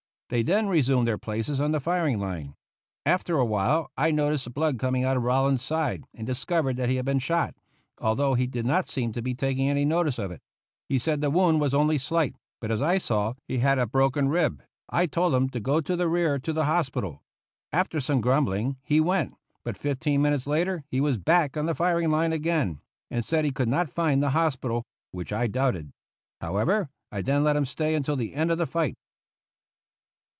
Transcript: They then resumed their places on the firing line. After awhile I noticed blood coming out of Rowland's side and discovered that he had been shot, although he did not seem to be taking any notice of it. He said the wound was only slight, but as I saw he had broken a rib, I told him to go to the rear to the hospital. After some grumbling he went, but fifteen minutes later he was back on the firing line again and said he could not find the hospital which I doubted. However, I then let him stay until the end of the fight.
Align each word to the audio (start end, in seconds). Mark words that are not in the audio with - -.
They 0.31 0.43
then 0.43 0.69
resumed 0.69 1.09
their 1.09 1.17
places 1.17 1.59
on 1.59 1.73
the 1.73 1.81
firing 1.81 2.17
line. 2.17 2.55
After 3.05 3.37
awhile 3.37 3.91
I 3.97 4.11
noticed 4.11 4.53
blood 4.53 4.79
coming 4.79 5.03
out 5.03 5.17
of 5.17 5.23
Rowland's 5.23 5.61
side 5.61 6.05
and 6.13 6.25
discovered 6.25 6.77
that 6.77 6.87
he 6.87 6.95
had 6.95 7.03
been 7.03 7.19
shot, 7.19 7.53
although 7.99 8.35
he 8.35 8.47
did 8.47 8.65
not 8.65 8.87
seem 8.87 9.11
to 9.11 9.21
be 9.21 9.33
taking 9.35 9.67
any 9.67 9.83
notice 9.83 10.17
of 10.17 10.31
it. 10.31 10.39
He 10.87 10.97
said 10.97 11.19
the 11.19 11.29
wound 11.29 11.59
was 11.59 11.73
only 11.73 11.97
slight, 11.97 12.37
but 12.61 12.71
as 12.71 12.81
I 12.81 12.97
saw 12.97 13.33
he 13.45 13.57
had 13.57 13.75
broken 13.91 14.27
a 14.27 14.29
rib, 14.29 14.63
I 14.87 15.05
told 15.05 15.35
him 15.35 15.49
to 15.49 15.59
go 15.59 15.81
to 15.81 15.97
the 15.97 16.07
rear 16.07 16.39
to 16.39 16.53
the 16.53 16.63
hospital. 16.63 17.21
After 17.73 17.99
some 17.99 18.21
grumbling 18.21 18.77
he 18.85 19.01
went, 19.01 19.35
but 19.65 19.75
fifteen 19.77 20.21
minutes 20.21 20.47
later 20.47 20.85
he 20.87 21.01
was 21.01 21.17
back 21.17 21.57
on 21.57 21.65
the 21.65 21.75
firing 21.75 22.09
line 22.09 22.31
again 22.31 22.79
and 23.09 23.25
said 23.25 23.43
he 23.43 23.51
could 23.51 23.67
not 23.67 23.89
find 23.89 24.23
the 24.23 24.29
hospital 24.29 24.85
which 25.11 25.33
I 25.33 25.47
doubted. 25.47 25.91
However, 26.39 26.87
I 27.11 27.21
then 27.21 27.43
let 27.43 27.57
him 27.57 27.65
stay 27.65 27.95
until 27.95 28.15
the 28.15 28.33
end 28.33 28.49
of 28.49 28.57
the 28.57 28.65
fight. 28.65 28.93